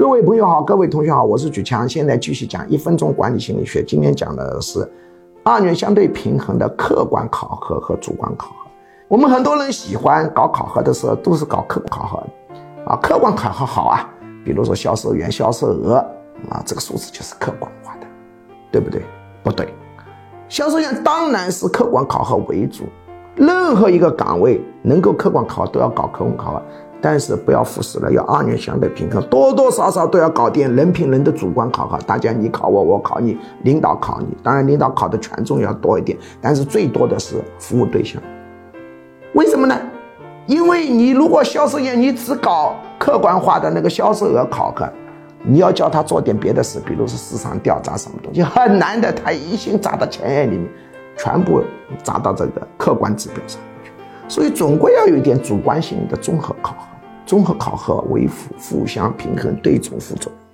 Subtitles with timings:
[0.00, 3.84] 各位朋友好，各位同学好，我是举强，现在继续讲一分钟管理心理学。
[3.84, 4.90] 今天讲的是
[5.44, 8.70] 二元相对平衡的客观考核和主观考核。
[9.08, 12.26] 我们很多人喜欢搞考核的时候，都是搞客观考核
[12.86, 14.08] 啊，客观考核好啊，
[14.42, 15.96] 比如说销售员销售额
[16.48, 18.06] 啊，这个数字就是客观化的，
[18.72, 19.02] 对不对？
[19.44, 19.68] 不对，
[20.48, 22.84] 销售员当然是客观考核为主，
[23.40, 26.62] 任何一个岗位能够客观考核都要搞客观考核。
[27.02, 31.96] 但是不要忽视了，要二元相对平衡，多多少少都要搞点人品人的主观考核。
[32.06, 38.22] 大家你考我，我考你，领导考你，当然领导考的权重要多一点，但是最多的是服务对象。
[39.32, 39.74] 为什么呢？
[40.46, 44.86] 因为你如果销售员你只搞客观化的那个销售额考核，
[45.42, 49.10] 你要叫他做点别的事，比如说市场调查什么东西，很难的。
[49.10, 50.68] 他一心扎到钱眼里面，
[51.22, 51.62] 全部
[52.02, 53.90] 砸到这个客观指标上去，
[54.26, 56.86] 所以总归要有一点主观性的综合考核。
[57.26, 60.49] 综合考核为辅，互相平衡，对冲副作用。